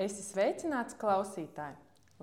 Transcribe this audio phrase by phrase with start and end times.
[0.00, 1.74] Esi sveicināts klausītāji!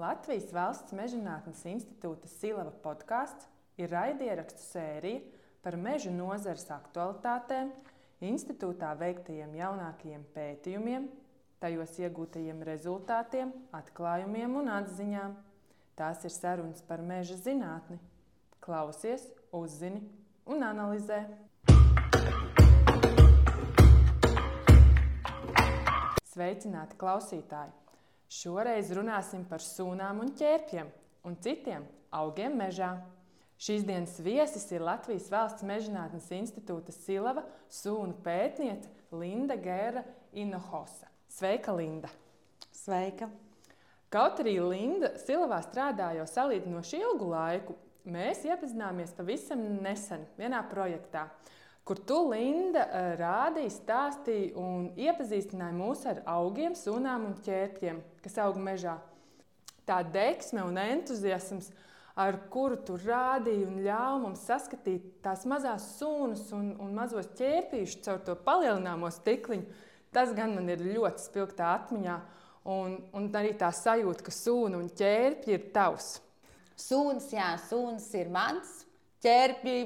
[0.02, 3.46] Latvijas Valsts Mežģinātnes institūta Silava podkāsts
[3.78, 5.20] ir raidierakstu sērija
[5.62, 7.70] par meža nozares aktualitātēm,
[8.26, 11.05] institūtā veiktajiem jaunākajiem pētījumiem,
[11.62, 15.38] tajos iegūtajiem rezultātiem, atklājumiem un atziņām.
[16.02, 18.00] Tās ir sarunas par meža zinātni.
[18.57, 20.02] Klausies, uzzini
[20.50, 21.28] un analizē.
[26.38, 27.72] Sveicināti klausītāji!
[28.30, 30.91] Šoreiz runāsim par sūnām un ķērpiem
[31.26, 32.91] un citiem augiem mežā.
[33.58, 37.42] Šīs dienas viesis ir Latvijas Valsts Mežģinātnes institūta Silava
[37.73, 40.04] sūnu pētniece Linda Gēra
[40.38, 41.09] Inohosa.
[41.34, 42.14] Sveika, Linda!
[42.70, 43.31] Sveika!
[44.14, 51.31] Kaut arī Linda Silavā strādā jau salīdzinoši ilgu laiku, mēs iepazināmies pavisam nesen vienā projektā,
[51.88, 58.38] kur tu, Linda, eh, rādīji, stāstīji un iepazīstināji mūs ar augiem, sunām un ķērpiem, kas
[58.44, 58.98] aug mežā.
[59.88, 61.72] Tā deksme un entuziasms,
[62.17, 68.04] ar kuru tu rādīji un ļāvi mums saskatīt tās mazās sūnas un, un mazos ķērpīšus
[68.04, 69.67] caur to palielināmo stikliņu,
[70.11, 72.17] tas gan man ir ļoti spilgtā atmiņā.
[72.67, 76.17] Un, un arī tā sajūta, ka sūna un ķērpji ir tavs.
[76.76, 78.81] Sūns, jā, sūns ir mans,
[79.23, 79.78] ķērpji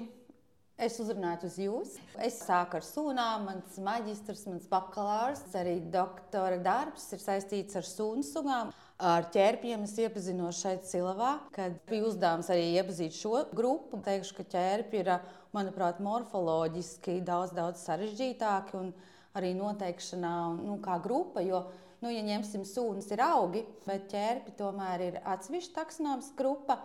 [0.82, 1.90] Es uzrunāju uz jums.
[2.26, 8.26] Es sāku ar sūnām, mans maģistrs, mans bakalaurs, arī doktora darbs ir saistīts ar sūnu
[8.26, 8.72] sugām.
[8.98, 14.00] Ar ķērpiem es iepazinos šeit Silavā, kad bija uzdevums arī iepazīt šo grupu.
[14.08, 15.12] Teikšu, ka ķērpi ir,
[15.54, 18.90] manuprāt, morfoloģiski daudz, daudz sarežģītāki un
[19.38, 21.46] arī noteikšanā nu, kā grupa.
[21.46, 21.68] Jo,
[22.02, 26.82] nu, ja ņemsim sūnas, ir augi, bet ķērpi tomēr ir atsevišķa taksonomiska grupa.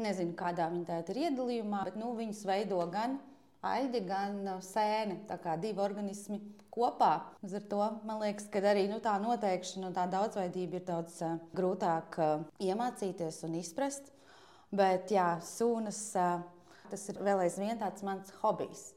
[0.00, 3.18] Nezinu, kādā viņi tādā ir iedalījumā, bet nu, viņus veido gan
[3.66, 5.20] aļģe, gan uh, sēne.
[5.28, 6.40] Tā kā divi organismi
[6.72, 7.12] kopā.
[7.44, 11.18] Uz ar to man liekas, ka arī nu, tā noteikšana un tā daudzveidība ir daudz
[11.26, 14.12] uh, grūtāk uh, iemācīties un izprast.
[14.70, 16.40] Bet jā, sūnas uh,
[16.90, 18.90] tas ir vēl aizvien tāds mans hobijs.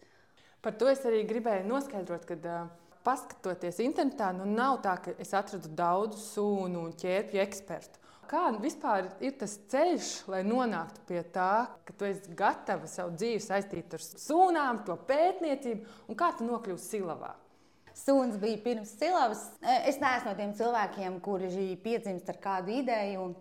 [0.63, 2.69] Par to es arī gribēju noskaidrot, kad uh,
[3.03, 8.02] paskatoties internetā, nu nav tā, ka es atradu daudzu sūnu un ķērpju ekspertu.
[8.29, 13.41] Kāda vispār ir tas ceļš, lai nonāktu pie tā, ka tu esi gatava savu dzīvi
[13.43, 17.33] saistīt ar sūnām, to pētniecību, un kā tu nokļūsi silavā?
[17.93, 19.45] Suns bija pirms silavas.
[19.85, 23.27] Es neesmu no tiem cilvēkiem, kuri piedzimst ar kādu ideju.
[23.27, 23.35] Un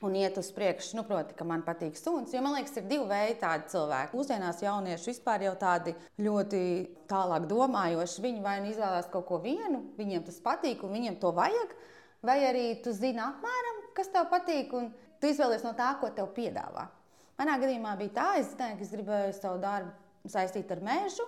[0.00, 0.96] un iet uz priekšu.
[0.96, 2.32] Nu, proti, ka man patīk suns.
[2.34, 4.16] Jo man liekas, ir divi veidi tādi cilvēki.
[4.16, 6.62] Mūsdienās jaunieši vispār jau tādi ļoti
[7.10, 8.24] tālāk domājoši.
[8.24, 11.76] Viņi vai nu izvēlās kaut ko vienu, viņiem tas patīk un viņiem to vajag.
[12.24, 14.90] Vai arī tu zini apmēram, kas tev patīk, un
[15.20, 16.86] tu izvēlies no tā, ko tev piedāvā.
[17.40, 21.24] Manā gadījumā bija tā, es, zināju, ka es gribēju savu darbu saistīt ar mežu.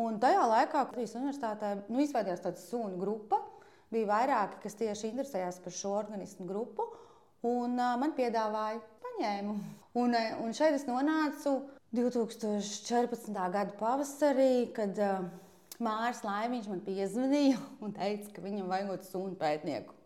[0.00, 3.42] Un tajā laikā, Latvijas universitātē nu, izveidojās tāda sunu grupa,
[3.92, 6.86] bija vairāki, kas tieši interesējās par šo organismu grupu.
[7.44, 9.56] Un uh, man piedāvāja, paņēmu.
[10.00, 11.58] Un, un šeit es nonācu
[11.92, 13.28] 2014.
[13.36, 15.26] gada pavasarī, kad uh,
[15.82, 20.00] Mārcis Laimiņš man piezvanīja un teica, ka viņam vajag sunu pētnieku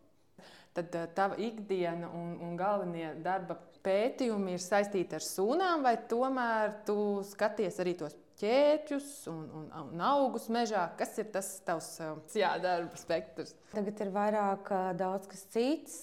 [0.76, 6.80] tad uh, tava ikdiena un, un galvenie darba pētījumi ir saistīti ar sūnām, vai tomēr
[6.86, 10.88] tu skaties arī tos ķēķus un, un, un augus mežā?
[10.98, 13.54] Kas ir tas tavs uh, jā, darba spektrs?
[13.72, 16.00] Tagad ir vairāk uh, daudz kas cits.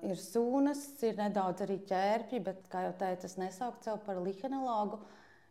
[0.00, 4.96] Ir sūnas, ir nedaudz arī ķērpji, bet, kā jau teicu, es nesaucu sevi par lihenologu.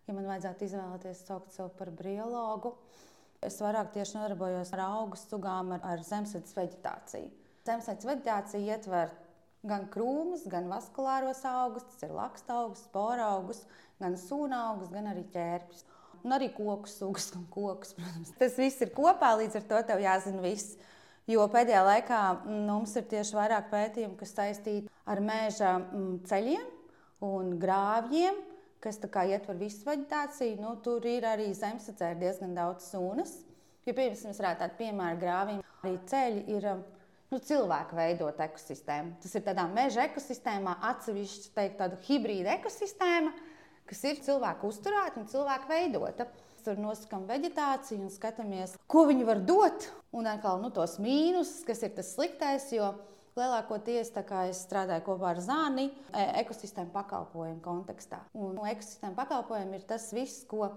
[0.09, 2.71] Ja man vajadzētu izvēlēties, saukt sevi par biologu,
[3.45, 7.29] es vairāk tieši nodarbojos ar augu sugām, ar, ar zemesēdzes vegetāciju.
[7.69, 9.11] Zemesaites vegetācija ietver
[9.67, 13.61] gan krūmus, gan vaskulāros augus, tas ir laksta augus, spora augus,
[13.99, 15.85] gan sūna augus, gan arī ķērpus.
[16.19, 18.33] Un arī koku sugas un kokus, protams.
[18.39, 20.75] Tas viss ir kopā, līdz ar to tev jāzina viss.
[21.29, 26.65] Jo pēdējā laikā mm, mums ir tieši vairāk pētījumu, kas saistīti ar meža mm, ceļiem
[27.27, 28.39] un grāvjiem,
[28.83, 30.57] kas ietver visu vegetāciju.
[30.59, 33.35] Nu, tur ir arī zemesacē diezgan daudz sūnas.
[33.85, 36.67] Ja, piemēram, mēs varētu tādu piemēru grāvjiem, arī ceļi ir
[37.33, 39.17] nu, cilvēku veidot ekosistēmu.
[39.23, 43.33] Tas ir tādā meža ekosistēmā, atsevišķa teikt, tāda hibrīda ekosistēma,
[43.89, 46.29] kas ir cilvēku uzturēta un cilvēku veidota.
[46.59, 49.87] Tur nosakām vegetāciju un skatāmies, ko viņi var dot.
[50.11, 52.67] Un atkal nu, tos mīnus, kas ir tas sliktais.
[52.75, 52.91] Jo
[53.39, 58.19] lielākoties es strādāju kopā ar Zāni e, ekosistēmu pakalpojumu kontekstā.
[58.35, 60.67] Un no ekosistēmu pakalpojumu ir tas viss, ko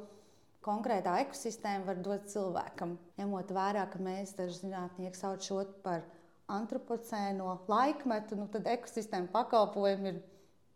[0.63, 2.97] konkrētā ekosistēma var dot cilvēkam.
[3.19, 6.07] Ņemot vērā, ka mēs daži zinātnieki sauc šo par
[6.51, 10.21] antropocēno laikmetu, nu, tad ekosistēma pakalpojumi ir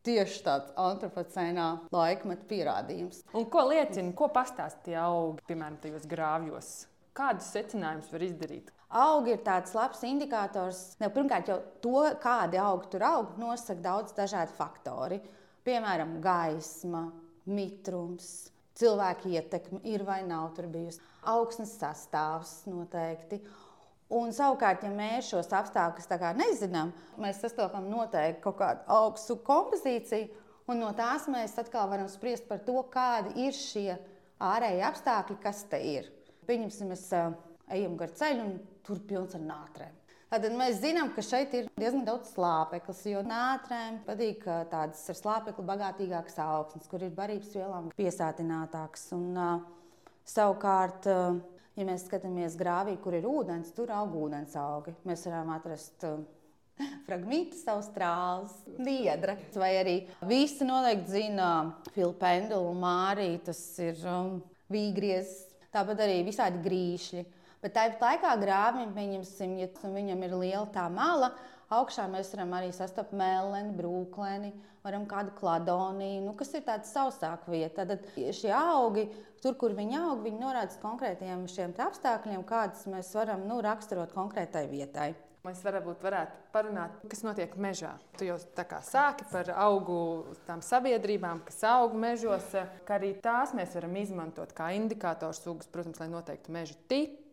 [0.06, 3.22] tieši tāds antropocēnā laikmeta pierādījums.
[3.34, 6.72] Un ko liecina, ko pastāstīja augi, piemēram, tajos grāvjos?
[7.16, 8.72] Kādus secinājumus var izdarīt?
[8.96, 10.82] Augi ir tāds labs indikators.
[11.00, 15.18] Ne, pirmkārt, jau to, kādi augi tur aug, nosaka daudz dažādu faktoru.
[15.66, 17.08] Piemēram, gaisma,
[17.50, 23.40] mitrums, cilvēka ietekme ir vai nav tur bijusi, augsnes sastāvs noteikti.
[24.14, 26.06] Un savukārt, ja mēs šos apstākļus
[26.38, 30.28] nezinām, mēs sastopam noteikti kaut kādu augstu kompozīciju,
[30.70, 33.96] un no tās mēs atkal varam spriest par to, kādi ir šie
[34.38, 36.10] ārēji apstākļi, kas te ir.
[36.46, 37.08] Pieņemsim, mēs
[37.74, 39.94] ejam gar ceļu un tur pilns ar nātrēm.
[40.26, 45.66] Tad mēs zinām, ka šeit ir diezgan daudz slāpeklis, jo nātrēm patīk tādas ar slāpekli
[45.66, 49.06] bagātīgākas augsnes, kur ir barības vielām piesātinātākas.
[49.16, 51.38] Un, uh, savukārt, uh,
[51.76, 54.94] ja mēs skatāmies grāvī, kur ir ūdens, tur aug ūdens augi.
[55.08, 56.18] Mēs varam atrast uh,
[57.06, 59.36] fragmentus, austrālus, niedra.
[59.56, 59.96] Vai arī
[60.28, 61.50] visi noteikti zina
[61.94, 64.40] filpendulu, mārī, tas ir um,
[64.72, 65.46] vīgriezs
[65.76, 67.24] tāpat arī visādi grīšļi.
[67.64, 71.32] Bet tāpat laikā grāvim, pieņemsim, ja viņam ir liela tā mala,
[71.72, 74.52] augšā mēs varam arī sastapt melni, brūklēni,
[74.86, 77.86] varam kādu kladoniju, nu, kas ir tāds sausāka vieta.
[77.88, 79.08] Tad šie augi,
[79.42, 84.66] tur, kur viņi aug, viņi norāda konkrētiem šiem apstākļiem, kādus mēs varam nu, raksturot konkrētai
[84.70, 85.14] vietai.
[85.46, 87.92] Mēs varbūt varētu parunāt, kas notiek mežā.
[88.18, 89.98] Tu jau tā kā sāki par augu
[90.48, 92.48] tām sabiedrībām, kas aug mežos,
[92.88, 97.25] ka arī tās mēs varam izmantot kā indikātoru sugas, protams, lai noteiktu meža tipu,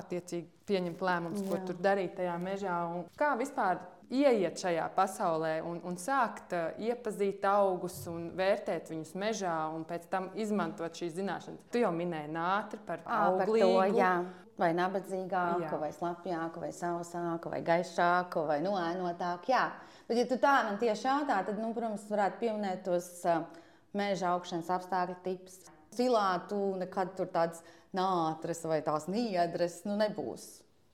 [0.00, 3.80] attiecīgi pieņemt lēmumus, ko tur darīt tajā mežā un kā vispār
[4.10, 10.08] ieiet šajā pasaulē un, un sākt uh, iepazīt augus un vērtēt viņus mežā un pēc
[10.10, 11.66] tam izmantot šīs zināšanas.
[11.72, 14.06] Tu jau minēji nātri par auglīgu.
[14.60, 15.76] Vai nabadzīgāku, Jā.
[15.80, 19.48] vai slapjāku, vai sausāku, vai gaišāku, vai noēnotāku.
[19.48, 19.62] Jā.
[20.04, 23.46] Bet, ja tu tā man tieši jautā, tad, nu, protams, varētu pieminēt tos uh,
[23.96, 25.56] meža augšanas apstākļu tipus.
[25.96, 27.64] Silā tu nekad tur tāds
[27.96, 30.48] nātris vai tās niedres nu, nebūs.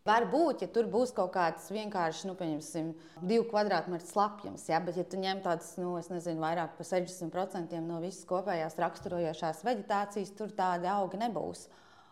[0.06, 2.92] Varbūt, ja tur būs kaut kāds vienkārši, nu, pieņemsim,
[3.26, 7.80] divu kvadrātmetru slapjums, ja, bet, ja tu ņem tādas, nu, es nezinu, vairāk par 60%
[7.82, 11.64] no visas kopējās raksturojošās vegetācijas, tur tādi augi nebūs.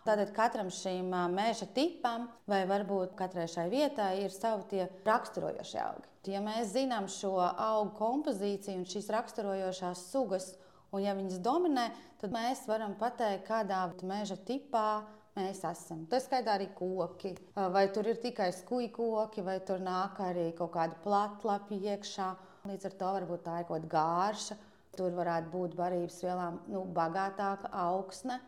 [0.05, 6.11] Tātad katram šīm meža tipam, vai varbūt katrai šai vietai, ir savi raksturojošie augi.
[6.35, 10.51] Ja mēs zinām šo augu kompozīciju un šīs raksturojošās sugas,
[10.95, 11.89] un ja viņas dominē,
[12.21, 15.03] tad mēs varam pateikt, kādā meža tipā
[15.35, 16.05] mēs esam.
[16.11, 17.35] Tas skaitā arī koki.
[17.55, 22.31] Vai tur ir tikai skuji koki, vai tur nāk arī kaut kāda platlapi iekšā.
[22.71, 24.59] Līdz ar to varbūt tā ir kaut kāda gārša.
[24.95, 28.39] Tur varētu būt barības vielām nu, bagātāka augsne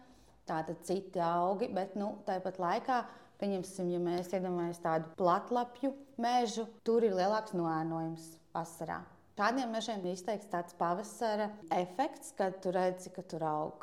[0.47, 3.01] tātad citi augi, bet nu, tāpat laikā,
[3.41, 9.03] pieņemsim, ja mēs iedomājamies tādu platlapju mežu, tur ir lielāks noēnojums vasarā.
[9.37, 13.83] Tādiem mežiem ir izteikts tāds pavasara efekts, kad tu redzi, ka tur aug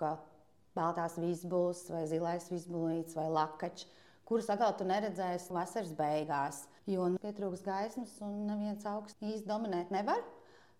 [0.73, 3.85] baltās vizbulis, vai zilais vizbulīts, vai lakačs,
[4.25, 6.63] kurus atkal tu neredzēsi vasaras beigās.
[6.89, 10.25] Jo nu, pietrūks gaismas un neviens augsts īsti dominēt nevar.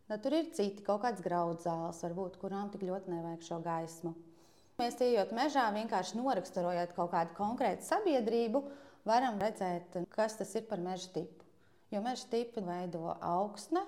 [0.10, 4.18] Tad tur ir citi kaut kāds graudzāles, varbūt, kurām tik ļoti nevajag šo gaismu.
[4.82, 8.66] Mēs ejot mežā, vienkārši noraksturojot kaut kādu konkrētu sabiedrību,
[9.06, 11.46] varam redzēt, kas tas ir par meža tipu.
[11.94, 13.86] Jo meža tipu veido augsne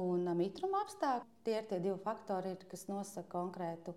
[0.00, 1.28] un mitruma apstākļi.
[1.42, 3.94] Tie ir tie divi faktori, kas nosaka konkrētu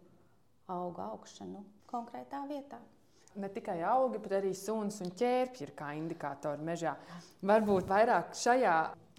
[0.73, 2.81] augu augšanu konkrētā vietā.
[3.35, 6.95] Ne tikai augi, bet arī suns un ķērpji ir kā indikātori mežā.
[7.43, 8.75] Varbūt vairāk šajā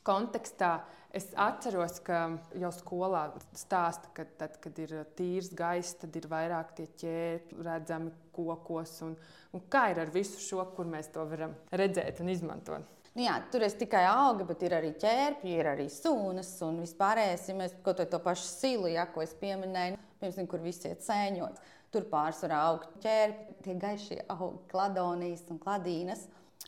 [0.06, 0.73] kontekstā
[1.16, 2.16] Es atceros, ka
[2.61, 3.23] jau skolā
[3.56, 8.99] stāsta, ka tad, kad ir tīrs gaiss, tad ir vairāk tie ķēri redzami kokos.
[9.06, 9.14] Un,
[9.56, 13.05] un kā ir ar visu šo, kur mēs to varam redzēt un izmantot?
[13.16, 17.46] Nu jā, tur ir tikai auga, bet ir arī ķērpji, ir arī sūnas un vispārējais.
[17.49, 20.99] Ja mēs kaut ko to pašu silu, ja, ko es pieminēju, piemēram, kur viss ir
[21.00, 21.62] sēņots,
[21.94, 26.26] tur pārsvarā aug ķērpji, tie gaišie augi, kladonijas un kladīnas.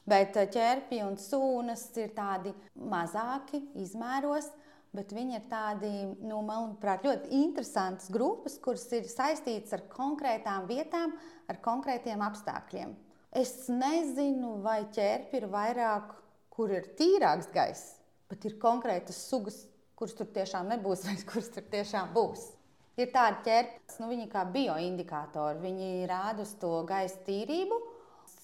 [0.09, 4.49] Bet eh, ķērpji un sūnas ir tādi mazāki izmēros,
[4.97, 5.91] bet viņi ir tādi,
[6.23, 11.13] nu, manuprāt, ļoti interesantas grupas, kuras ir saistītas ar konkrētām vietām,
[11.45, 12.97] ar konkrētiem apstākļiem.
[13.37, 16.17] Es nezinu, vai ķērpi ir vairāk,
[16.59, 17.97] kur ir tīrāks gaiss,
[18.29, 19.63] bet ir konkrētas sugas,
[19.99, 22.51] kuras tur tiešām nebūs, vai kuras tur tiešām būs.
[22.99, 27.79] Ir tādi ķērpi, nu, viņi kā bioindikātori, viņi rāda uz to gaisa tīrību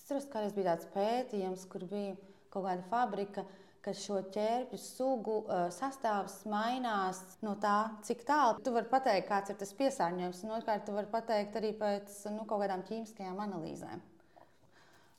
[0.05, 2.15] atceros, ka bija tāds pētījums, kur bija
[2.53, 3.45] kaut kāda fabrika,
[3.85, 8.61] ka šo ķērpju sugu uh, sastāvs mainās no tā, cik tālu.
[8.65, 12.45] Tu vari pateikt, kāds ir tas piesārņojums, un otrkārt, tu vari pateikt arī pēc nu,
[12.49, 14.05] kaut kādām ķīmiskajām analīzēm.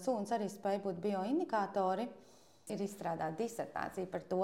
[0.06, 2.08] Suns arī spēja būt bioindikātori.
[2.74, 4.42] Ir izstrādāta disertācija par to,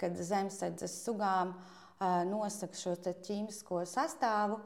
[0.00, 4.58] ka zemesēdzes sugām uh, nosaka šo ķīmisko sastāvu,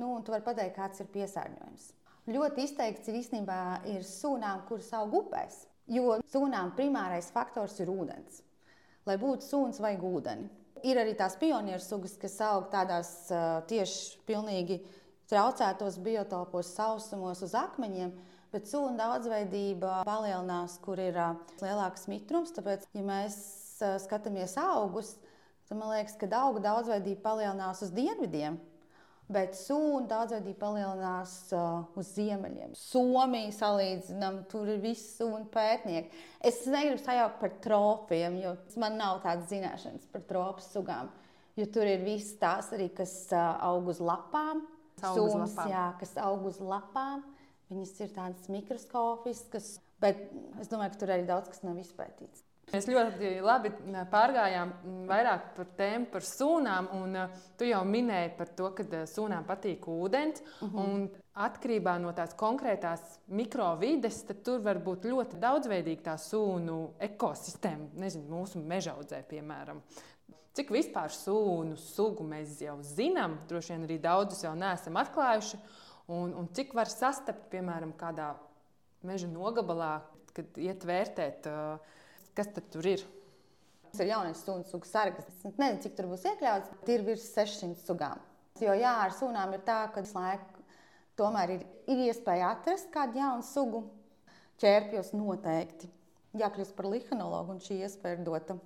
[0.00, 1.90] nu, un tu vari pateikt, kāds ir piesārņojums.
[2.30, 5.64] ļoti izteikts ir īstenībā ir sūnām, kuras aug upēs.
[5.90, 8.42] Jo sūnām primārais faktors ir ūdens.
[9.08, 10.50] Lai būtu sūns, vajag ūdeni.
[10.86, 14.80] Ir arī tās pionieru sugas, kas aug tādās uh, tieši pilnīgi
[15.30, 18.12] traucētos biotopos, sausumos, uz akmeņiem.
[18.52, 21.16] Bet sūnu daudzveidība palielinās, kur ir
[21.62, 22.52] lielāks mitrums.
[22.52, 23.36] Tāpēc, ja mēs
[24.04, 25.14] skatāmies augus,
[25.68, 28.60] tad man liekas, ka auga daudzveidība palielinās uz dienvidiem
[29.32, 32.74] bet sūnu daudzveidība palielinās uh, uz ziemeļiem.
[32.78, 36.12] Somija salīdzinām, tur ir visi sunu pētnieki.
[36.44, 41.10] Es negribu sajaukt par tropiem, jo man nav tādas zināšanas par tropu sugām.
[41.58, 44.64] Jo tur ir viss tās arī, kas uh, aug uz lapām.
[45.02, 47.24] Sunas, jā, kas aug uz lapām.
[47.72, 50.26] Viņas ir tādas mikroskopiskas, bet
[50.60, 52.44] es domāju, ka tur arī daudz kas nav izpētīts.
[52.72, 53.72] Mēs ļoti labi
[54.12, 54.70] pārgājām
[55.08, 56.88] vairāk par tēmu par sūnām.
[56.96, 60.44] Un, uh, tu jau minēji par to, ka uh, sūnām patīk ūdens.
[60.60, 60.78] Uh mhm.
[60.78, 61.18] -huh.
[61.32, 67.88] Atkarībā no tās konkrētās mikrovides, tur var būt ļoti daudzveidīga tā sūnu ekosistēma.
[67.94, 69.80] Nezinu, mūsu mežaudzē, piemēram.
[70.52, 75.56] Cik vispār sūnu sugu mēs jau zinām, droši vien arī daudzus jau neesam atklājuši.
[76.10, 78.32] Un, un cik var sastapt, piemēram, kādā
[79.06, 80.00] meža nogabalā,
[80.34, 81.46] kad iet vērtēt.
[81.46, 82.00] Uh,
[82.32, 83.02] Kas tur ir?
[83.92, 85.42] Tas ir jaunais suņu sugu saraksts.
[85.44, 86.70] Es nezinu, cik tur būs iekļauts.
[86.88, 88.20] Ir virs 600 sugām.
[88.60, 90.64] Jo jā, ar sunām ir tā, ka laiku
[91.20, 93.82] tomēr ir, ir iespēja atrast kādu jaunu sugu.
[94.62, 95.90] Čērpjos noteikti
[96.38, 98.56] jākļūst par lihanologu, un šī iespēja ir dota.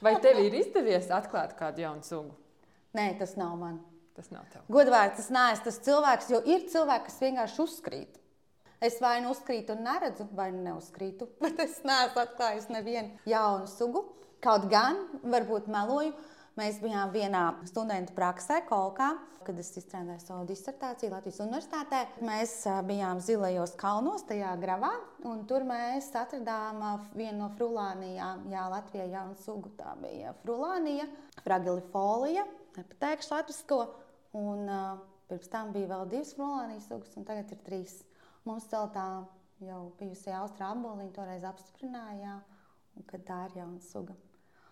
[0.00, 2.36] Vai tev ir izdevies atklāt kādu jaunu sugu?
[2.96, 3.80] Nē, tas nav man.
[4.18, 4.64] Tas nav tev.
[4.72, 8.16] Godvārds, tas neesmu tas cilvēks, jo ir cilvēki, kas vienkārši uzkrīt.
[8.80, 13.68] Es vai nu uzkrītu un neredzu, vai nu neuzkrītu, bet es neesmu atklājis nevienu jaunu
[13.70, 14.06] sugu.
[14.40, 16.14] Kaut gan, varbūt meloju,
[16.60, 19.10] mēs bijām vienā studentu praksē, Kolkā,
[19.46, 22.02] kad es izstrādāju savu disertāciju Latvijas Universitātē.
[22.26, 22.54] Mēs
[22.88, 24.92] bijām zilajos kalnos, tajā gravā,
[25.28, 26.82] un tur mēs atradām
[27.16, 28.44] vienu no frulānijām.
[28.52, 31.08] Jā, Latvijā jaunu sugu tā bija frulānija,
[31.44, 33.82] fragilifolija, nepateikšu latvisko.
[34.36, 38.00] Un uh, pirms tam bija vēl divas frulānijas sugas, un tagad ir trīs.
[38.46, 39.06] Mums celtā
[39.64, 42.40] jau bijusī austrā apboliņa toreiz apstiprināja,
[43.08, 44.16] ka tā ir jauna suga.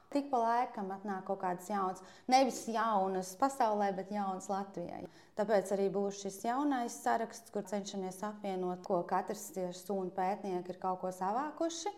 [0.09, 2.01] Tik pa laikam atnāk kaut kādas jaunas,
[2.33, 5.03] nevis jaunas pasaulē, bet jaunas Latvijai.
[5.37, 10.79] Tāpēc arī būs šis jaunais saraksts, kur cenšamies apvienot, ko katrs tieši sunu pētnieki ir
[10.81, 11.93] kaut ko savākuši.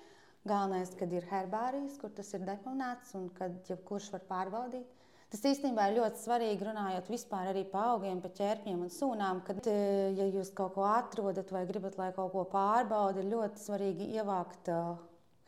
[0.49, 4.89] Galvenais, kad ir herbārijas, kur tas ir deponēts un kad jebkurš var pārbaudīt.
[5.31, 9.45] Tas īstenībā ir ļoti svarīgi runājot vispār arī par augiem, par ķērpiem un sūnām.
[9.47, 9.77] Kad, e,
[10.19, 14.73] ja jūs kaut ko atrodat vai gribat, lai kaut ko pārbauda, ir ļoti svarīgi ievākt
[14.75, 14.97] uh,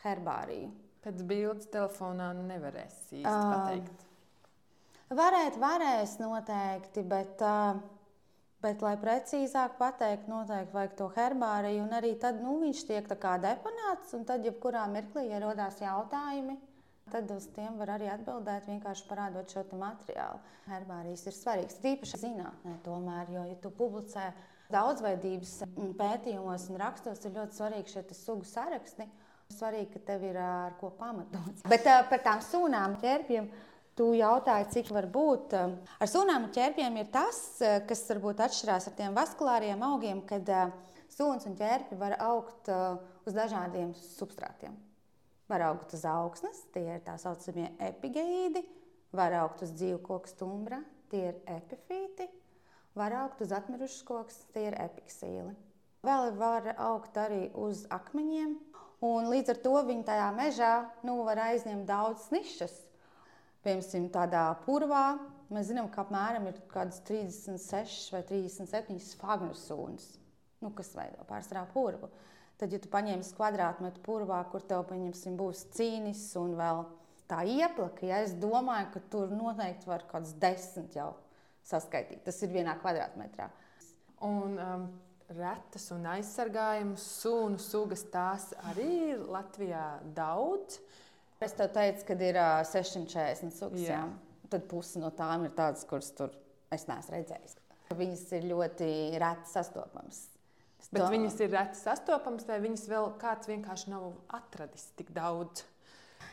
[0.04, 0.70] herbāriju.
[1.02, 4.04] Pēc bildes telefonā nevarēs īsti uh, pateikt.
[5.12, 7.80] Varēt, varēs noteikti, bet, uh,
[8.62, 11.86] bet lai precīzāk pateikt, noteikti vajag to herbāriju.
[11.88, 16.56] Un arī tad nu, viņš tiek deponēts, un tad jebkurā mirklī, ja rodās jautājumi,
[17.10, 20.38] Tad uz tiem var arī atbildēt, vienkārši parādot šo materiālu.
[20.70, 24.30] Herbārijas ir svarīgs, tīpaši zinātnē, tomēr, jo, ja tu publicē
[24.72, 25.56] daudzveidības
[25.98, 29.08] pētījumos un rakstos, ir ļoti svarīgi šie sugu saraksti.
[29.52, 31.64] Svarīgi, ka tev ir ar ko pamatots.
[31.72, 33.50] Bet par tām sūnām, ķērpiem.
[33.92, 35.52] Tu jautāji, cik var būt.
[36.00, 40.48] Ar sunām un ķērpiem ir tas, kas varbūt atšķirās ar tiem vaskulāriem augiem, kad
[41.12, 44.78] suns un ķērpi var augt uz dažādiem substrātiem.
[45.52, 48.62] Var augt uz augsnes, tie ir tā saucamie epigeīdi,
[49.12, 50.80] var augt uz dzīvu koku stumbra,
[51.12, 52.30] tie ir epifīti,
[52.96, 55.52] var augt uz atmirušas koks, tie ir epiksīli.
[56.02, 58.56] Vēl var augt arī uz akmeņiem,
[59.02, 60.72] un līdz ar to viņi tajā mežā
[61.06, 62.74] nu, var aizņemt daudz nišas.
[63.62, 65.04] Piemēram, tādā purvā
[65.52, 70.08] mēs zinām, ka apmēram ir kaut kādas 36 vai 37 fagnu sūnas,
[70.64, 72.10] nu, kas veido pārsvarā purvu.
[72.58, 74.86] Tad, ja tu paņemsi kvadrātmetru purvā, kur tev
[75.38, 76.84] būs cīnis un vēl
[77.30, 81.12] tā ieplaka, ja es domāju, ka tur noteikti var kaut kāds desmit jau
[81.66, 82.22] saskaitīt.
[82.26, 83.48] Tas ir vienā kvadrātmetrā.
[84.26, 84.86] Un, um,
[85.36, 89.86] retas un aizsargājamas sunu sugas, tās arī ir Latvijā
[90.16, 90.78] daudz.
[91.42, 93.82] Es tev teicu, ka ir uh, 640 sugas.
[93.82, 94.02] Jā.
[94.02, 94.46] Jā.
[94.52, 96.34] Tad pusi no tām ir tādas, kuras tur
[96.72, 97.58] es neesmu redzējis.
[97.96, 100.22] Viņas ir ļoti reti sastopamas.
[100.92, 101.10] Bet tā.
[101.12, 105.64] viņas ir reti sastopamas, vai viņas vēl kāds vienkārši nav atradis tik daudz?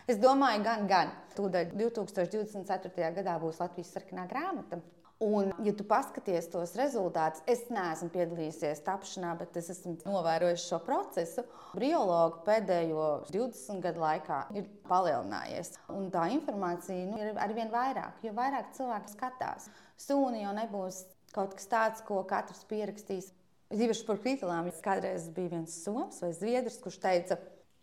[0.10, 1.12] Es domāju, gan, gan.
[1.38, 3.12] Tūdaļ 2024.
[3.20, 4.79] gadā būs Latvijas sarkanā grāmata.
[5.20, 10.80] Un, ja tu paskaties tos rezultātus, es neesmu piedalījies tapšanā, bet es esmu novērojis šo
[10.86, 11.44] procesu.
[11.76, 15.74] Biologu pēdējo 20 gadu laikā ir palielinājies.
[15.92, 19.68] Un tā informācija nu, ir arvien vairāk, jo vairāk cilvēku skatās.
[20.00, 21.04] Sūni jau nebūs
[21.36, 23.34] kaut kas tāds, ko katrs pierakstīs
[23.70, 24.72] Zīvešu par krītalām.
[24.82, 27.36] Kādreiz bija viens soms vai zviedrs, kurš teica,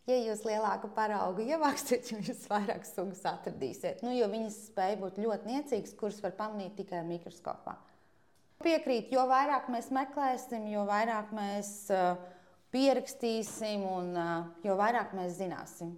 [0.06, 4.04] ja jūs lielāku paraugu ievāksiet, jūs vairāk sugas atradīsiet.
[4.06, 7.76] Nu, jo viņas spēja būt ļoti niecīgas, kuras var pamanīt tikai mikroskopā.
[8.64, 12.14] Piekrīt, jo vairāk mēs meklēsim, jo vairāk mēs uh,
[12.72, 15.92] pierakstīsim un uh, jo vairāk mēs zināsim.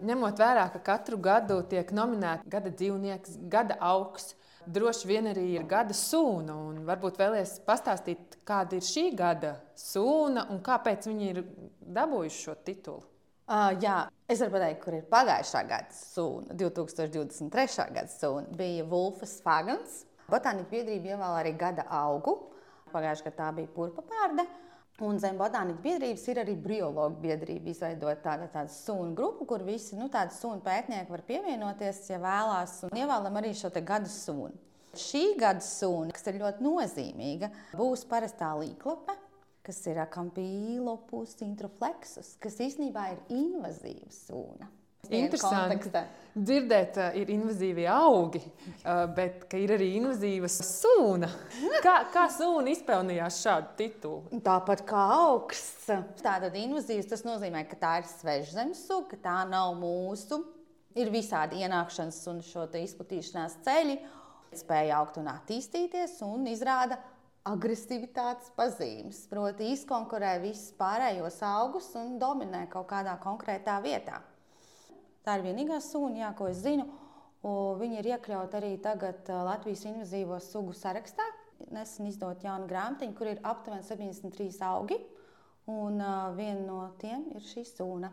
[0.00, 4.30] Ņemot vērā, ka katru gadu tiek nominēta gada dzīvnieks, gada augs,
[4.64, 6.56] droši vien arī ir gada sūna.
[6.88, 11.42] Varbūt vēlēs pastāstīt, kāda ir šī gada sūna un kāpēc viņi ir
[11.98, 13.09] dabūjuši šo titulu.
[13.50, 16.54] Uh, jā, es varu pateikt, kur ir pagājušā gada sūna.
[16.54, 17.86] 2023.
[17.96, 20.04] gada sūna bija Wolfas Fagans.
[20.30, 22.36] Botānika biedrība ievēl arī gada augu.
[22.92, 24.44] Pagājušajā gadā tā bija purpa pārde.
[25.02, 27.72] Un zem botānikas biedrības ir arī biologu biedrība.
[27.72, 32.76] Izveidot tādu, tādu sunu grupu, kur visi nu, tādi sunu pētnieki var pievienoties, ja vēlās.
[32.86, 34.54] Un ievēlam arī šo gada sunu.
[34.94, 39.18] Šī gada suna, kas ir ļoti nozīmīga, būs parastā līklape,
[39.66, 44.70] kas ir akampīlopus introflexus, kas īstenībā ir invazīva suna.
[45.08, 45.90] Interesanti
[46.36, 48.40] dzirdēt, ka ir invazīvi augi,
[49.16, 51.30] bet ka ir arī invazīva sūna.
[51.82, 54.40] Kā, kā sūna izpelnījās šādu titulu?
[54.44, 55.88] Tāpat kā augsts.
[56.20, 60.42] Tātad invazīvs tas nozīmē, ka tā ir svežzemes suga, ka tā nav mūsu.
[60.98, 63.96] Ir visādi ienākšanas un šo izplatīšanās ceļi,
[64.58, 66.98] spēja augt un attīstīties un izrāda
[67.48, 69.24] agresivitātes pazīmes.
[69.30, 74.20] Proti, izkonkurē visus pārējos augus un dominē kaut kādā konkrētā vietā.
[75.24, 76.86] Tā ir vienīgā sūna, jā, ko es zinu.
[77.40, 81.24] Viņa ir iekļauta arī tagad Latvijas invazīvo sugu sarakstā.
[81.72, 84.96] Nesen izdot jaunu grāmatiņu, kur ir aptuveni 73 augi,
[85.68, 88.08] un uh, viena no tiem ir šī sūna.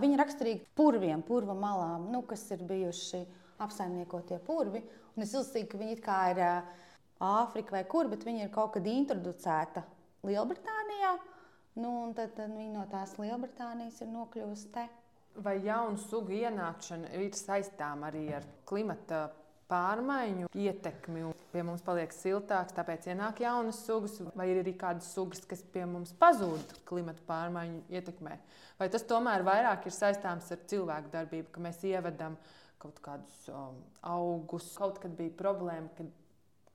[0.00, 3.22] Viņa raksturīga purviem, purva malām, nu, kas ir bijuši
[3.64, 4.82] apsaimniekotie purvi.
[5.16, 6.84] Un es uzskatu, ka viņi ir uh,
[7.22, 9.84] Āfrika vai kur, bet viņi ir kaut kad introducēta
[10.26, 11.12] Lielbritānijā.
[11.78, 14.88] Nu, tad, tad viņi no tās Lielbritānijas ir nokļuvusi te.
[15.40, 19.28] Vai jaunu sugu ienākšana ir saistāma arī ar klimata
[19.70, 21.30] pārmaiņu ietekmi?
[21.52, 25.84] Pie mums paliek siltāks, tāpēc ienāk jaunas sugas, vai ir arī kādas sugas, kas pie
[25.88, 28.36] mums pazūd klimata pārmaiņu ietekmē?
[28.80, 32.36] Vai tas tomēr vairāk ir saistāms ar cilvēku darbību, ka mēs ievedam
[32.82, 34.72] kaut kādus um, augus?
[34.76, 36.10] Kaut kad bija problēma, kad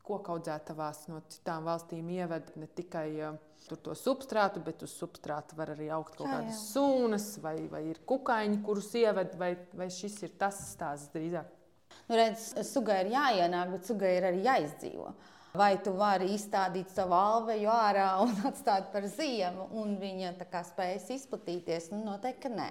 [0.07, 5.57] koku audzētavās no citām valstīm ieved ne tikai uh, tur to substrātu, bet uz substrāta
[5.57, 10.21] var arī augt kaut kādas sūnas, vai, vai ir kukaiņi, kurus ieved, vai, vai šis
[10.23, 11.53] ir tas stāsts drīzāk?
[12.07, 15.11] Nu, redz, sugai ir jāienāk, bet sugai ir arī jāizdzīvo.
[15.57, 20.35] Vai tu vari izstādīt savu alveju ārā un atstāt par ziemu, un viņa
[20.71, 21.91] spējas izplatīties?
[21.95, 22.69] Nu, noteikti, ka nē.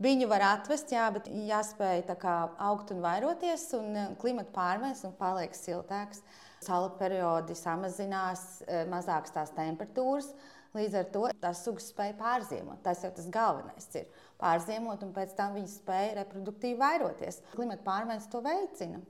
[0.00, 2.36] Viņu var atvest, jā, bet jāspēj kā,
[2.70, 6.22] augt un vairoties, un eh, klimata pārmaiņas un paliek siltāks.
[6.60, 10.28] Saula periodi samazinās, e, mazākas tās temperatūras.
[10.76, 12.82] Līdz ar to tās sugas spēja pārziemot.
[12.84, 14.06] Tas jau tas galvenais ir.
[14.38, 17.40] Pārziemot, un pēc tam viņas spēja reproduktīvi vairoties.
[17.56, 19.00] Klimata pārmaiņas to veicina.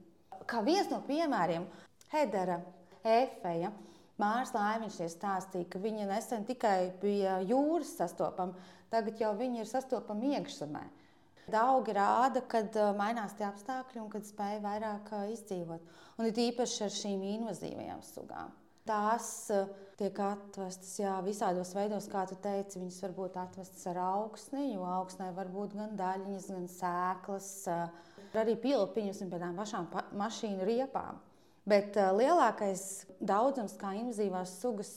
[0.49, 1.67] Kā viens no piemēriem,
[2.15, 2.61] Hedera,
[3.05, 3.73] Efeja.
[4.21, 8.59] Mārcis Lāviņš stāstīja, ka viņa nesen tikai bija jūras sastopama,
[8.93, 10.83] tagad jau viņa ir sastopama iekšzemē.
[11.51, 15.87] Daugi rāda, kad mainās tie apstākļi un kad spēja vairāk izdzīvot.
[16.19, 18.53] Un ir īpaši ar šīm invazīvajām sugām.
[18.89, 19.29] Tās
[20.01, 22.81] tiek atvestas jā, visādos veidos, kā tu teici.
[22.81, 27.51] Viņas var būt atvestas ar augsni, jo augsnē var būt gan daļiņas, gan sēklas,
[28.41, 31.21] arī pilpiņus un pēc tām pašām pa mašīnu riepām.
[31.69, 32.87] Bet lielākais
[33.21, 34.95] daudzums, kā invazīvās sugas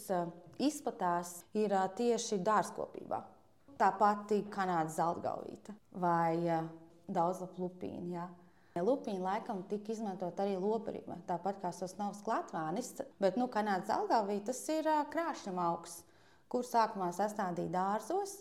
[0.63, 3.23] izplatās, ir tieši dārzkopībā
[3.79, 6.65] tā pati kanādas zeltgalvīte vai uh,
[7.07, 8.07] daudzlapu lupīna.
[8.13, 8.29] Ja.
[8.81, 14.63] Lupīna laikam tika izmantot arī lobarībā, tāpat kā sosnovs klatvānis, bet nu, kanādas zeltgalvīte tas
[14.73, 16.01] ir uh, krāšņam augs,
[16.49, 18.39] kur sākumā sastādīja dārzos,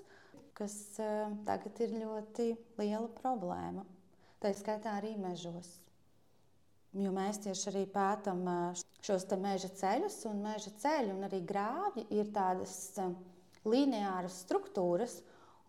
[0.56, 3.84] kas uh, tagad ir ļoti liela problēma.
[4.42, 5.68] Tā ir skaitā arī mežos.
[6.92, 8.42] Jo mēs tieši arī pētām
[9.00, 12.74] šos meža ceļus, un meža ceļi un arī grāvji ir tādas
[13.68, 15.20] lineāras struktūras,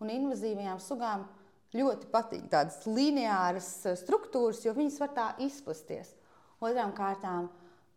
[0.02, 1.26] un invazīvajām sugām
[1.74, 6.14] ļoti patīk tādas lineāras eh, struktūras, jo viņas var tā izplasties.
[6.64, 7.50] Otrām kārtām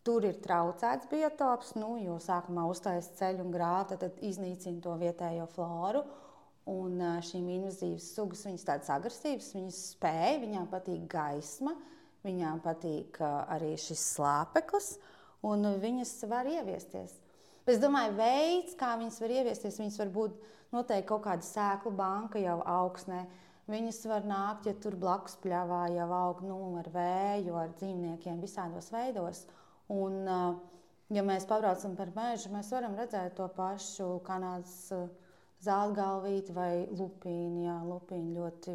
[0.07, 5.47] tur ir traucēts biotops, nu, jo sākumā uzstājas ceļu un grāta, tad iznīcina to vietējo
[5.53, 6.05] floru.
[6.67, 11.77] Un eh, šīm invazīvas sugas, viņas tādas agresīvas, viņas spēj, viņām patīk gaisma,
[12.27, 14.97] viņām patīk eh, arī šis slāpeklis,
[15.47, 17.13] un viņas var ieviesties.
[17.67, 20.39] Bet es domāju, veids, kā viņas var ieviesties, viņas var būt
[20.71, 23.25] noteikti kaut kāda sēklu banka jau augsnē.
[23.67, 28.87] Viņas var nākt, ja tur blakus pļāvā jau aug nu, ar vēju, ar dzīvniekiem, visādos
[28.95, 29.43] veidos.
[29.91, 30.77] Un, uh,
[31.07, 35.05] Ja mēs pabraucam par mežu, mēs varam redzēt to pašu kanādas uh,
[35.63, 37.61] zeltgalvīti vai lupīnu.
[37.63, 38.73] Jā, lupīnu ļoti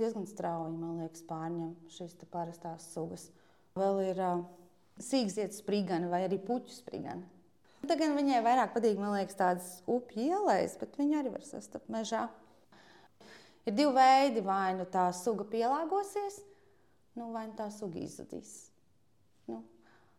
[0.00, 3.28] diezgan strauji, man liekas, pārņem šīs parastās sugas.
[3.78, 4.42] Vēl ir uh,
[4.98, 7.22] sīkzietas sprigana vai arī puķu sprigana.
[7.88, 12.26] Tagad viņai vairāk patīk, man liekas, tādas upju ielas, bet viņa arī var sastapt mežā.
[13.68, 16.40] Ir divi veidi, vai nu tā suga pielāgosies,
[17.16, 18.52] nu, vai nu tā suga izzudīs.
[19.48, 19.62] Nu,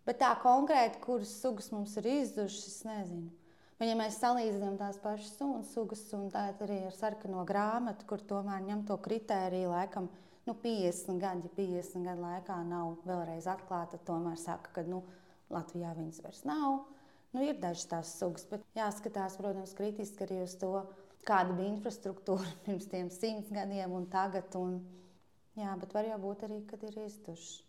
[0.05, 3.29] Bet tā konkrēti, kuras sugas mums ir izdušas, es nezinu.
[3.77, 8.21] Bet, ja mēs salīdzinām tās pašas sunas, sugas, un tā arī ir sarkano grāmatu, kur
[8.29, 10.09] tomēr ņem to kritēriju, laikam,
[10.45, 15.03] nu, 50 gadi, ja 50 gadu laikā nav vēlreiz atklāta, tomēr saka, ka nu,
[15.53, 16.83] Latvijā viņas vairs nav.
[17.31, 20.73] Nu, ir dažas tās sugas, bet jāskatās, protams, kritiski arī uz to,
[21.27, 24.51] kāda bija infrastruktūra pirms tiem simts gadiem un tagad.
[24.59, 24.79] Un,
[25.59, 27.61] jā, bet var jau būt arī, kad ir izdušas.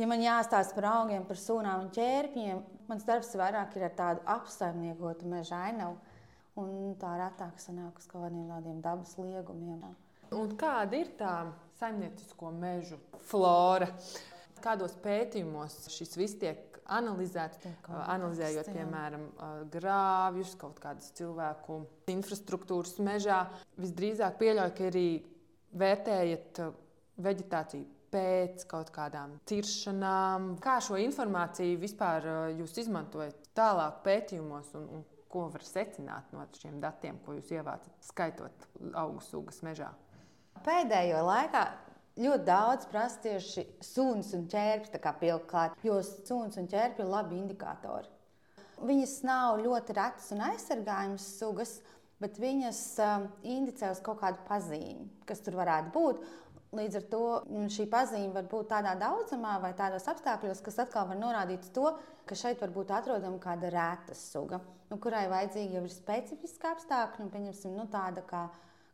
[0.00, 4.22] Ja man jāstāsta par augiem, par sūnām un ķērpiem, mans darbs vairāk ir ar tādu
[4.34, 5.98] apsaimniekotu meža ainavu.
[6.60, 9.84] Un tā retāk sanāk uz kaut kādiem tādiem dabas liegumiem.
[10.36, 11.32] Un kāda ir tā
[11.80, 13.88] saimniecisko mežu flora?
[14.62, 17.66] Kādos pētījumos šis viss tiek analizēts?
[17.88, 19.26] Analizējot, piemēram,
[19.72, 23.44] grāvjus, kaut kādas cilvēku infrastruktūras mežā,
[23.80, 25.08] visdrīzāk pieļauju, ka arī
[25.82, 26.62] vērtējat
[27.22, 30.56] vegetāciju pēc kaut kādām tiršanām.
[30.62, 36.44] Kā šo informāciju vispār uh, jūs izmantojat tālāk pētījumos un, un ko var secināt no
[36.58, 39.88] šiem datiem, ko jūs ievācat, skaitot augu sugas mežā?
[40.66, 41.64] Pēdējo laikā
[42.20, 47.38] ļoti daudz prasa tieši suns un ķērpes pielikt klāt, jo suns un ķērpi ir labi
[47.40, 48.10] indikatori.
[48.82, 51.76] Viņas nav ļoti retas un aizsargājamas sugas,
[52.22, 56.24] bet viņas um, indicē uz kaut kādu pazīmi, kas tur varētu būt.
[56.72, 61.10] Līdz ar to mm, šī pazīme var būt tādā daudzumā vai tādos apstākļos, kas atkal
[61.10, 61.90] var norādīt to,
[62.26, 67.26] ka šeit var būt atrodama kāda rēta suga, nu, kurai vajadzīgi jau ir specifiski apstākļi,
[67.26, 68.46] un pieņemsim, nu, tāda kā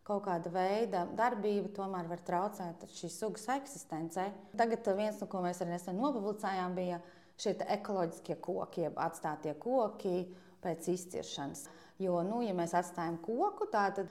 [0.09, 4.29] kaut kāda veida darbība tomēr var traucēt šīs sugas eksistencē.
[4.57, 7.01] Tagad viens, no ko mēs arī nesen nopublicējām, bija
[7.39, 10.25] šie ekoloģiskie koki, jeb atstātie koki
[10.65, 11.67] pēc izciršanas.
[11.99, 14.05] Jo, nu, ja mēs atstājam koku, tad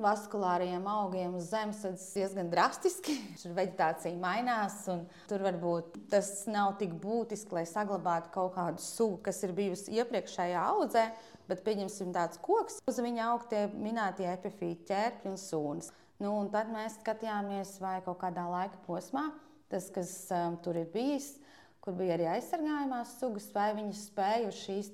[0.00, 3.16] vaskulāriem augiem uz zemes tas diezgan drastiski.
[3.42, 9.20] Tur vegetācija mainās, un tur varbūt tas nav tik būtiski, lai saglabātu kaut kādu sugu,
[9.28, 11.08] kas ir bijusi iepriekšējā audzē.
[11.46, 15.92] Bet pieņemsim tāds koks, uz viņa aug tie minētie epifīti, ķērpļi un sūnas.
[16.18, 19.28] Nu, un tad mēs skatījāmies, vai kaut kādā laika posmā
[19.70, 21.36] tas, kas um, tur ir bijis,
[21.82, 24.90] kur bija arī aizsargājumās sugas, vai viņas spēja uz šīs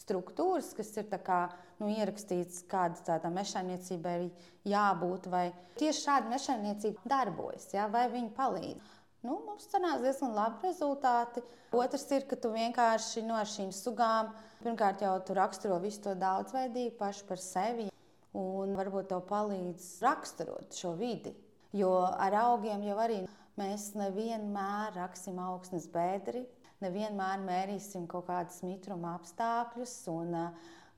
[0.00, 1.40] struktūras, kas ir kā,
[1.80, 4.28] nu, ierakstīts, kāda tāda mežsaimniecība ir
[4.68, 5.48] jābūt, vai
[5.80, 8.94] tieši šāda mežsaimniecība darbojas, ja, vai viņi palīdz.
[9.26, 11.42] Nu, mums sanāca diezgan labi rezultāti.
[11.74, 14.30] Otrs ir, ka tu vienkārši no nu, šīm sugām,
[14.60, 17.88] pirmkārt, jau tur raksturo visu to daudzveidību pašu par sevi,
[18.36, 21.34] un varbūt tev palīdz raksturot šo vidi.
[21.74, 23.18] Jo ar augiem jau arī
[23.58, 26.44] mēs nevienmēr raksim augsnes bēdri,
[26.84, 29.94] nevienmēr mērīsim kaut kādas mitruma apstākļus.
[30.12, 30.36] Un,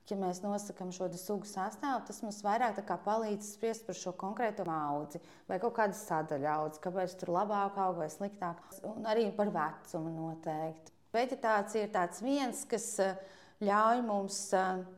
[0.09, 5.21] ja mēs nosakām šo sugu sastāvu, tas mums vairāk palīdz spriest par šo konkrēto audzi
[5.47, 8.63] vai kaut kādu sadaļu audzi, kāpēc tur labāk aug vai sliktāk.
[8.89, 10.95] Un arī par vecumu noteikti.
[11.13, 12.89] Vegetācija ir tāds viens, kas
[13.65, 14.41] ļauj mums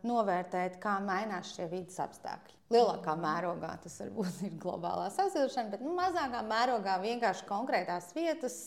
[0.07, 2.57] novērtēt, kā mainās šie vidas apstākļi.
[2.71, 8.59] Lielākā mērogā tas varbūt ir globālā sasilšana, bet nu, mazākā mērogā vienkārši konkrētās vietas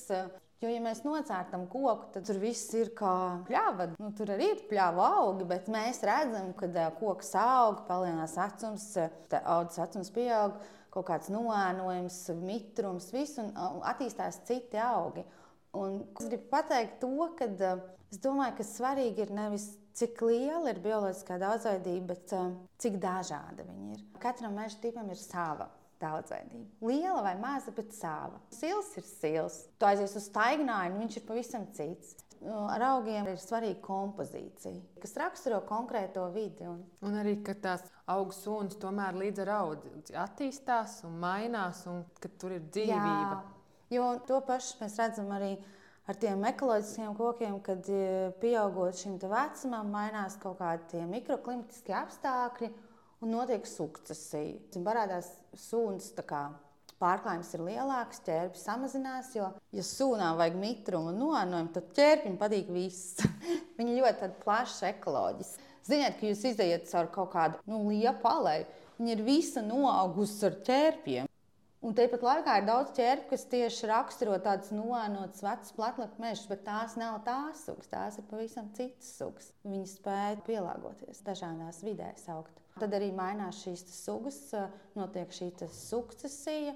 [0.65, 3.13] Jo, ja mēs nocērtam koku, tad tur viss ir kā
[3.45, 3.91] pļāva.
[4.01, 8.87] Nu, tur arī ir pļāva augi, bet mēs redzam, ka koks aug, palielinās vecums,
[9.43, 10.57] audzes vecums pieaug,
[10.95, 13.53] kaut kāds noēnojums, mitrums, viss, un
[13.85, 15.27] attīstās citi augi.
[15.77, 19.69] Un es gribu pateikt to, ka es domāju, ka svarīgi ir nevis
[20.01, 22.37] cik liela ir bioloģiskā daudzveidība, bet
[22.81, 24.05] cik dažāda viņa ir.
[24.23, 25.69] Katram meža tipam ir sava
[26.05, 26.69] daudzveidība.
[26.85, 28.39] Liela vai maza, bet sāva.
[28.55, 29.59] Sils ir sils.
[29.81, 32.15] Tu aizies uz staigājumu, viņš ir pavisam cits.
[32.45, 36.67] Nu, ar augiem ir svarīga kompozīcija, kas raksturo konkrēto vidi.
[36.69, 42.03] Un, un arī, ka tās augu sunas tomēr līdz ar audzi attīstās un mainās, un
[42.21, 43.39] ka tur ir dzīvība.
[43.89, 45.55] Jā, jo to pašu mēs redzam arī
[46.05, 48.03] ar tiem ekoloģiskiem kokiem, kad e,
[48.43, 52.75] pieaugot šim vecumam, mainās kaut kādi mikroklimatiskie apstākļi
[53.25, 54.61] un notiek sukcesija.
[54.85, 56.13] Parādās suns,
[57.01, 59.33] pārklājums ir lielāks, ķērpes samazinās.
[59.37, 63.21] Jo, ja sūnām vajag mitrumu un noanojumu, tad ķērpim patīk viss.
[63.79, 65.71] Viņi ļoti plaši ekoloģiski.
[65.85, 68.65] Ziniet, ka jūs izējat caur kaut kādu nu, liepu alēju,
[68.97, 71.29] viņa ir visa noaugusi ar ķērpiem.
[71.85, 76.63] Un tāpat laikā ir daudz ķērpu, kas tieši raksturo tādas noēnotas vecas platlapu mežus, bet
[76.65, 79.51] tās nav tās sugas, tās ir pavisam citas sugas.
[79.69, 82.63] Viņi spēja pielāgoties dažādās vidēs augt.
[82.81, 84.41] Tad arī mainās šīs sugas,
[84.97, 86.73] notiek šī sukcesija.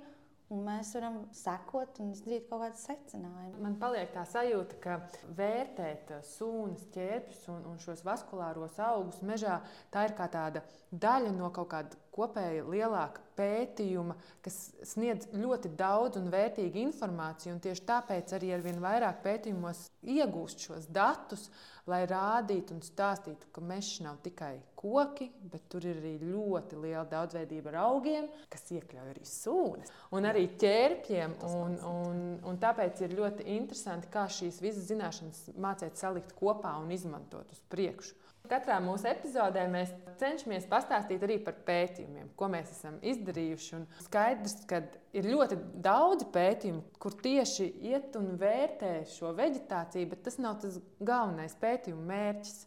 [0.49, 3.61] Un mēs varam sekot un izdarīt kaut kādus secinājumus.
[3.61, 4.95] Man paliek tā sajūta, ka
[5.37, 9.59] vērtēt sūnas, ķēpjus un, un šos vaskulāros augus mežā,
[9.93, 14.57] tā ir kā tāda daļa no kaut kāda kopēja lielāka pētījuma, kas
[14.89, 17.53] sniedz ļoti daudz un vērtīgu informāciju.
[17.53, 19.85] Un tieši tāpēc arī ar vien vairāk pētījumos
[20.17, 21.51] iegūst šos datus,
[21.89, 27.05] lai rādītu un stāstītu, ka mežs nav tikai koki, bet tur ir arī ļoti liela
[27.09, 31.39] daudzveidība ar augiem, kas iekļauj arī sūnas un arī ķērpiem.
[31.49, 36.93] Un, un, un tāpēc ir ļoti interesanti, kā šīs visas zināšanas mācīt salikt kopā un
[36.95, 38.28] izmantot uz priekšu.
[38.49, 43.75] Katrā mūsu epizodē mēs cenšamies pastāstīt arī par pētījumiem, ko mēs esam izdarījuši.
[43.79, 44.83] Un skaidrs, ka
[45.17, 50.81] ir ļoti daudz pētījumu, kur tieši iet un vērtē šo vegetāciju, bet tas nav tas
[50.99, 52.59] galvenais pētījuma mērķis.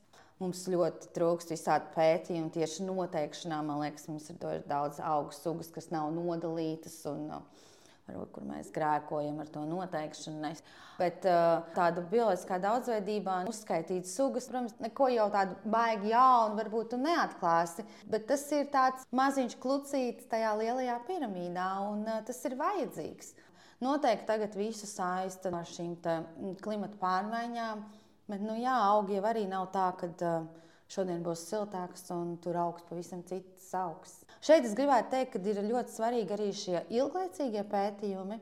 [0.42, 3.60] Mums ļoti trūkst visādi pētījumi tieši noteikšanā.
[3.66, 4.40] Man liekas, mums ir
[4.70, 6.96] daudz augu sugas, kas nav nodalītas.
[7.12, 7.68] Un, uh,
[8.12, 10.52] varbūt, kur mēs grēkojam ar to noteikšanu.
[11.00, 17.86] Bet uh, tāda bioloģiskā daudzveidībā uzskaitīt sugas, protams, neko jau tādu baigi jaunu varbūt neatklāsi.
[18.12, 23.34] Bet tas ir tāds maziņš klucītis tajā lielajā piramīdā, un uh, tas ir vajadzīgs.
[23.82, 27.86] Noteikti tagad visu saista ar šīm mm, klimata pārmaiņām,
[28.30, 30.44] bet nu, jā, augi jau arī nav tā, ka uh,
[30.92, 34.22] šodien būs siltāks un tur augs pavisam cits augs.
[34.44, 38.40] Šeit es gribētu teikt, ka ir ļoti svarīgi arī šie ilglaicīgie pētījumi.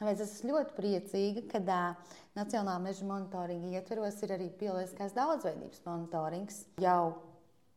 [0.00, 5.82] Tāpēc es esmu ļoti priecīga, ka uh, Nacionālā meža monitoringa ietveros ir arī bioloģiskās daudzveidības
[5.84, 7.12] monitorings jau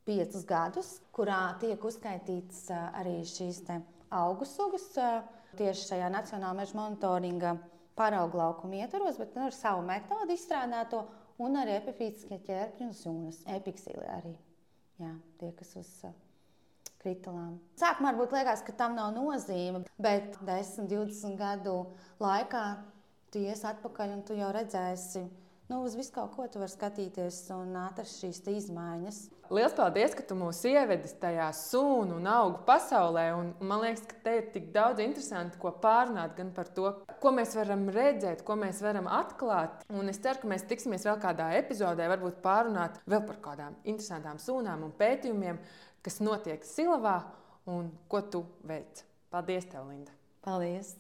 [0.08, 3.62] piecus gadus, kurā tiek uzskaitīts uh, arī šīs
[4.16, 5.22] augu sugas uh,
[5.60, 7.58] tieši šajā Nacionālā meža monitoringa
[7.96, 11.06] paraugu laukuma ietveros, bet nu, ar savu metodi izstrādāto
[11.43, 14.36] un arī epifītiskie ķērpļi un sunas, epiksīli arī.
[15.02, 16.13] Jā, tie, kas uz uh,
[17.04, 17.58] kritalām.
[17.80, 21.78] Sākumā varbūt liekas, ka tam nav nozīme, bet 10, 20 gadu
[22.24, 22.65] laikā
[23.34, 25.26] tu ies atpakaļ un tu jau redzēsi.
[25.67, 29.17] Nu, uz visu kaut ko tu vari skatīties un atrast šīs izmaiņas.
[29.49, 33.23] Lielas paldies, ka tu mūs ievedis tajā sunu un augu pasaulē.
[33.34, 37.34] Un man liekas, ka te ir tik daudz interesantu, ko pārunāt gan par to, ko
[37.34, 39.82] mēs varam redzēt, ko mēs varam atklāt.
[39.89, 44.38] Un es ceru, ka mēs tiksimies vēl kādā epizodē, varbūt pārunāt vēl par kādām interesantām
[44.41, 45.58] sunām un pētījumiem,
[46.06, 47.23] kas notiek Silavā
[47.73, 49.01] un ko tu veic.
[49.34, 50.13] Paldies, tev, Linda!
[50.45, 50.93] Paldies!